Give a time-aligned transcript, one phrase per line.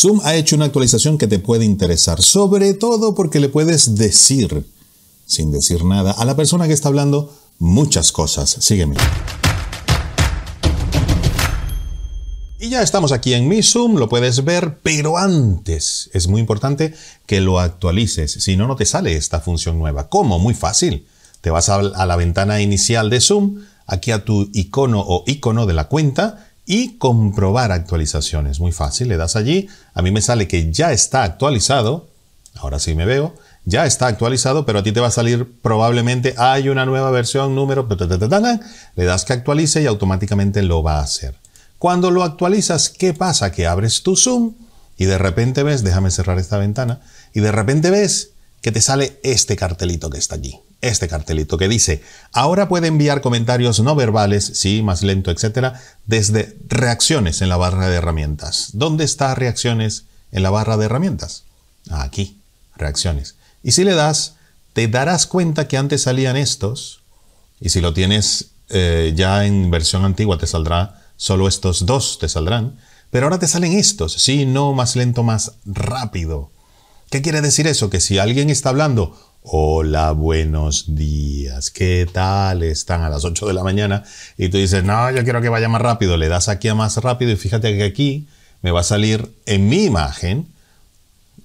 [0.00, 4.64] Zoom ha hecho una actualización que te puede interesar, sobre todo porque le puedes decir,
[5.26, 8.48] sin decir nada, a la persona que está hablando muchas cosas.
[8.60, 8.96] Sígueme.
[12.58, 16.94] Y ya estamos aquí en mi Zoom, lo puedes ver, pero antes es muy importante
[17.26, 20.08] que lo actualices, si no, no te sale esta función nueva.
[20.08, 20.38] ¿Cómo?
[20.38, 21.06] Muy fácil.
[21.42, 25.74] Te vas a, la ventana inicial de Zoom, aquí a tu icono o icono de
[25.74, 28.60] la cuenta y comprobar actualizaciones.
[28.60, 32.06] Muy fácil, le das allí, a mí me sale que ya está actualizado,
[32.54, 33.34] ahora sí me veo,
[33.64, 37.56] ya está actualizado, pero a ti te va a salir probablemente hay una nueva versión,
[37.56, 37.88] número,
[38.94, 41.34] le das que actualice y automáticamente lo va a hacer.
[41.78, 43.50] Cuando lo actualizas, ¿qué pasa?
[43.50, 44.54] Que abres tu Zoom
[44.96, 47.00] y de repente ves, déjame cerrar esta ventana,
[47.34, 48.30] y de repente ves
[48.62, 50.60] que te sale este cartelito que está aquí.
[50.82, 52.02] Este cartelito que dice,
[52.32, 57.88] ahora puede enviar comentarios no verbales, sí, más lento, etcétera, desde reacciones en la barra
[57.88, 58.70] de herramientas.
[58.72, 61.44] ¿Dónde está reacciones en la barra de herramientas?
[61.90, 62.38] Aquí,
[62.76, 63.34] reacciones.
[63.62, 64.36] Y si le das,
[64.72, 67.00] te darás cuenta que antes salían estos,
[67.60, 72.30] y si lo tienes eh, ya en versión antigua te saldrá Solo estos dos te
[72.30, 72.78] saldrán.
[73.10, 74.14] Pero ahora te salen estos.
[74.14, 76.50] Sí, no, más lento, más rápido.
[77.10, 77.90] ¿Qué quiere decir eso?
[77.90, 82.62] Que si alguien está hablando, hola, buenos días, ¿qué tal?
[82.62, 84.04] Están a las 8 de la mañana
[84.36, 86.16] y tú dices, no, yo quiero que vaya más rápido.
[86.16, 88.28] Le das aquí a más rápido y fíjate que aquí
[88.62, 90.48] me va a salir en mi imagen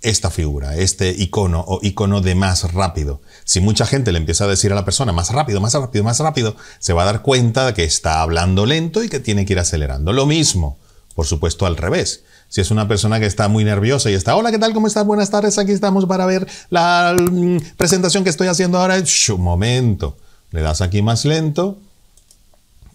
[0.00, 3.20] esta figura, este icono o icono de más rápido.
[3.44, 6.18] Si mucha gente le empieza a decir a la persona más rápido, más rápido, más
[6.18, 9.52] rápido, se va a dar cuenta de que está hablando lento y que tiene que
[9.52, 10.12] ir acelerando.
[10.12, 10.78] Lo mismo,
[11.14, 12.24] por supuesto, al revés.
[12.48, 14.74] Si es una persona que está muy nerviosa y está, hola, ¿qué tal?
[14.74, 15.06] ¿Cómo estás?
[15.06, 19.02] Buenas tardes, aquí estamos para ver la mm, presentación que estoy haciendo ahora.
[19.30, 20.16] un momento,
[20.50, 21.78] le das aquí más lento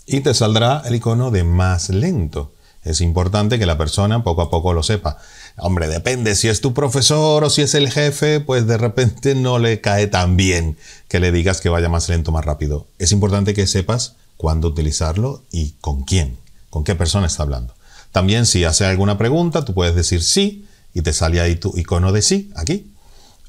[0.05, 2.51] y te saldrá el icono de más lento.
[2.83, 5.17] Es importante que la persona poco a poco lo sepa.
[5.57, 9.59] Hombre, depende si es tu profesor o si es el jefe, pues de repente no
[9.59, 10.77] le cae tan bien
[11.09, 12.87] que le digas que vaya más lento, más rápido.
[12.99, 16.37] Es importante que sepas cuándo utilizarlo y con quién,
[16.69, 17.73] con qué persona está hablando.
[18.17, 22.11] También si hace alguna pregunta, tú puedes decir sí y te sale ahí tu icono
[22.11, 22.91] de sí, aquí.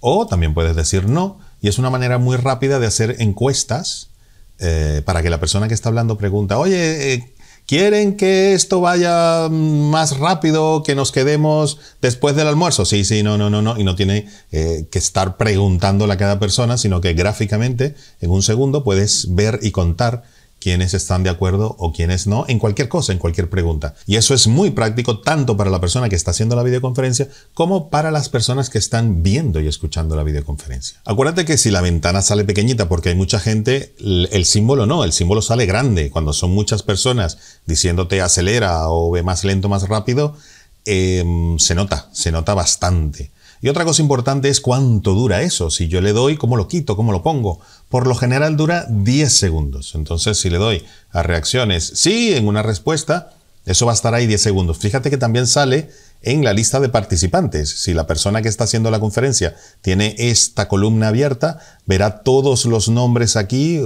[0.00, 4.10] O también puedes decir no y es una manera muy rápida de hacer encuestas
[4.58, 7.32] eh, para que la persona que está hablando pregunta, oye, eh,
[7.64, 12.86] ¿Quieren que esto vaya más rápido, que nos quedemos después del almuerzo?
[12.86, 13.78] Sí, sí, no, no, no, no.
[13.78, 18.42] Y no tiene eh, que estar preguntándole a cada persona, sino que gráficamente, en un
[18.42, 20.24] segundo, puedes ver y contar
[20.60, 23.94] quiénes están de acuerdo o quiénes no, en cualquier cosa, en cualquier pregunta.
[24.06, 27.90] Y eso es muy práctico tanto para la persona que está haciendo la videoconferencia como
[27.90, 31.00] para las personas que están viendo y escuchando la videoconferencia.
[31.04, 35.12] Acuérdate que si la ventana sale pequeñita porque hay mucha gente, el símbolo no, el
[35.12, 36.10] símbolo sale grande.
[36.10, 40.36] Cuando son muchas personas diciéndote acelera o ve más lento, más rápido,
[40.84, 43.30] em, se nota, se nota bastante.
[43.60, 45.70] Y otra cosa importante es cuánto dura eso.
[45.70, 46.96] Si yo le doy, ¿cómo lo quito?
[46.96, 47.60] ¿Cómo lo pongo?
[47.88, 49.94] Por lo general dura 10 segundos.
[49.94, 53.32] Entonces, si le doy a reacciones sí en una respuesta,
[53.66, 54.78] eso va a estar ahí 10 segundos.
[54.78, 55.90] Fíjate que también sale
[56.22, 57.68] en la lista de participantes.
[57.68, 62.88] Si la persona que está haciendo la conferencia tiene esta columna abierta, verá todos los
[62.88, 63.80] nombres aquí,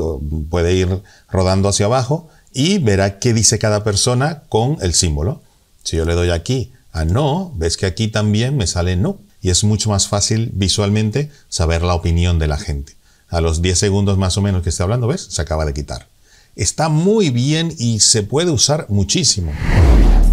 [0.51, 5.43] puede ir rodando hacia abajo y verá qué dice cada persona con el símbolo.
[5.83, 9.51] Si yo le doy aquí a no, ves que aquí también me sale no y
[9.51, 12.97] es mucho más fácil visualmente saber la opinión de la gente.
[13.29, 15.27] A los 10 segundos más o menos que esté hablando, ¿ves?
[15.29, 16.09] Se acaba de quitar.
[16.55, 19.53] Está muy bien y se puede usar muchísimo.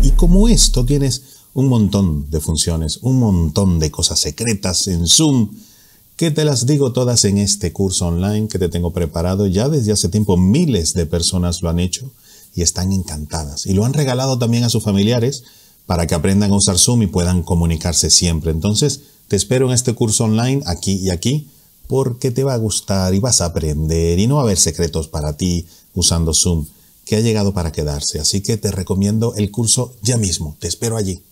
[0.04, 5.52] Y como esto tienes un montón de funciones, un montón de cosas secretas en Zoom,
[6.16, 9.48] que te las digo todas en este curso online que te tengo preparado.
[9.48, 12.12] Ya desde hace tiempo miles de personas lo han hecho
[12.54, 13.66] y están encantadas.
[13.66, 15.44] Y lo han regalado también a sus familiares
[15.90, 18.52] para que aprendan a usar Zoom y puedan comunicarse siempre.
[18.52, 21.48] Entonces, te espero en este curso online aquí y aquí
[21.88, 25.08] porque te va a gustar y vas a aprender y no va a haber secretos
[25.08, 26.68] para ti usando Zoom,
[27.06, 28.20] que ha llegado para quedarse.
[28.20, 30.56] Así que te recomiendo el curso ya mismo.
[30.60, 31.24] Te espero allí.